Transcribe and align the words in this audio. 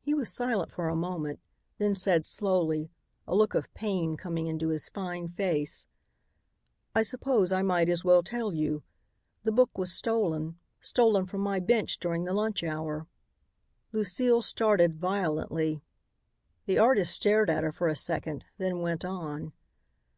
He 0.00 0.14
was 0.14 0.32
silent 0.32 0.72
for 0.72 0.88
a 0.88 0.96
moment, 0.96 1.38
then 1.76 1.94
said 1.94 2.24
slowly, 2.24 2.88
a 3.28 3.34
look 3.34 3.54
of 3.54 3.68
pain 3.74 4.16
coming 4.16 4.46
into 4.46 4.68
his 4.68 4.88
fine 4.88 5.28
face, 5.28 5.84
"I 6.94 7.02
suppose 7.02 7.52
I 7.52 7.60
might 7.60 7.90
as 7.90 8.02
well 8.02 8.22
tell 8.22 8.54
you. 8.54 8.82
The 9.44 9.52
book 9.52 9.76
was 9.76 9.92
stolen, 9.92 10.58
stolen 10.80 11.26
from 11.26 11.42
my 11.42 11.60
bench 11.60 11.98
during 11.98 12.24
the 12.24 12.32
lunch 12.32 12.64
hour." 12.64 13.06
Lucile 13.92 14.40
started 14.40 14.96
violently. 14.98 15.82
The 16.64 16.78
artist 16.78 17.12
stared 17.14 17.50
at 17.50 17.62
her 17.62 17.72
for 17.72 17.88
a 17.88 17.94
second, 17.94 18.46
then 18.56 18.80
went 18.80 19.04
on. 19.04 19.52